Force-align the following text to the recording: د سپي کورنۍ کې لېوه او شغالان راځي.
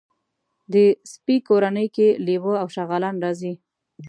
د 0.73 0.75
سپي 1.11 1.35
کورنۍ 1.47 1.87
کې 1.95 2.07
لېوه 2.25 2.53
او 2.61 2.67
شغالان 2.75 3.15
راځي. 3.23 3.53